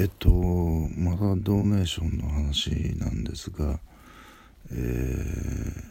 [0.00, 3.80] えっとまたドネーションの話なんですが、
[4.70, 5.84] えー、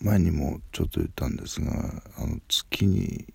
[0.00, 1.70] 前にもちょっと言ったんですが
[2.16, 3.26] あの月に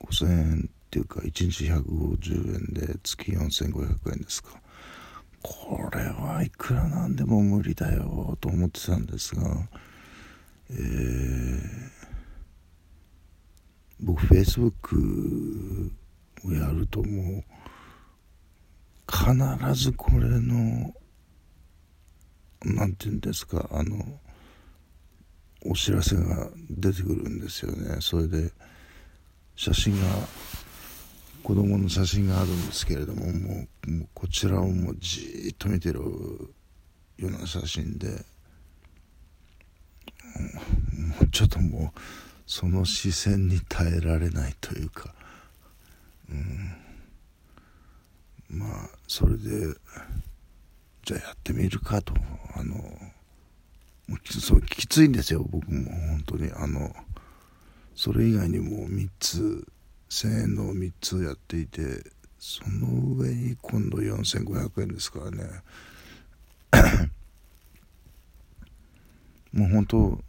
[0.00, 4.58] 5000円っていうか1日150円で月4500円ですか。
[5.42, 9.42] これはいくらなんでも無理だよと思ってたんですが、
[10.70, 11.60] えー、
[14.00, 15.92] 僕フェイスブック
[16.46, 17.57] をやるともう
[19.18, 20.94] 必ずこれの
[22.64, 23.96] 何て言うんですかあの
[25.66, 27.96] お知らせが出てくるんですよね。
[28.00, 28.52] それで
[29.56, 30.06] 写真が
[31.42, 38.14] 子供の写真があるんですけれどももうこちらをもうじっと見てるような写真でも
[41.22, 42.00] うちょっともう
[42.46, 45.12] その視線に耐えられないというか、
[46.30, 46.74] うん、
[48.48, 49.74] まあそれで
[51.04, 52.14] じゃあやってみるかと。
[52.54, 52.76] あの
[54.28, 55.90] そうきついんですよ僕も。
[55.90, 56.52] 本当に。
[56.54, 56.94] あの
[57.96, 59.66] それ以外にも3つ
[60.08, 62.04] 1000円の3つやっていて
[62.38, 65.62] その上に今度4500円ですからね。
[69.52, 70.20] もう本当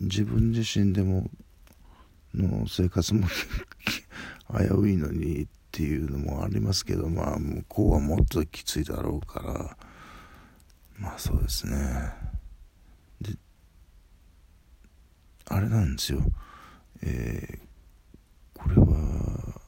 [0.00, 1.30] 自分自身でも
[2.34, 3.28] の生活も
[4.50, 9.76] 危ういのにっていうのもありますけどまあ向こうはもっときついだろうから
[10.98, 11.76] まあそうですね。
[13.20, 13.34] で
[15.44, 16.20] あれなんですよ。
[17.02, 17.58] えー、
[18.54, 19.60] これは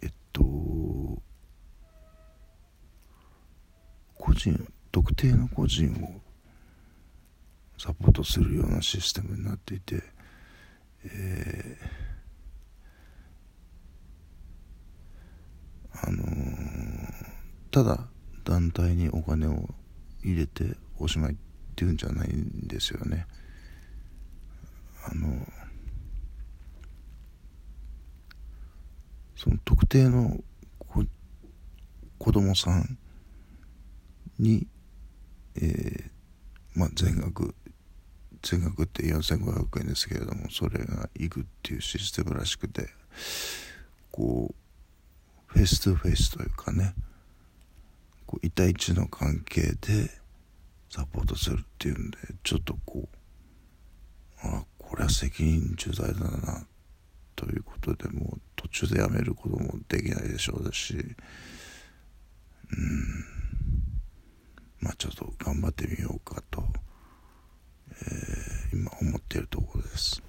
[0.00, 0.44] えっと
[4.14, 6.20] 個人特定の個人を
[7.78, 10.00] サポートするようなシステムになっていて、
[11.04, 12.06] えー、
[16.02, 16.26] あのー、
[17.76, 17.98] ただ
[18.42, 19.68] 団体にお金を
[20.24, 21.36] 入れておしまいっ
[21.74, 23.26] ていうんじゃないんですよね。
[25.04, 25.46] あの
[29.36, 30.38] その特定の
[32.16, 32.96] 子供さん
[34.38, 34.66] に、
[35.56, 36.10] えー、
[36.74, 37.54] まあ、全額
[38.40, 42.88] 全額って4500円ですけれどもそれがいくっていうシステムらしくて
[44.10, 44.54] こう
[45.48, 46.94] face to face というかね
[48.26, 50.10] こう1対1の関係で
[50.90, 53.08] サポートするっていうんでちょっとこ
[54.44, 56.66] うあこれは責任重大だな
[57.34, 61.16] ということでもう途中でやめることもできないでしょうだしうん
[64.80, 66.64] まあちょっと頑張ってみようかと、
[67.90, 70.22] えー、今思っているところです。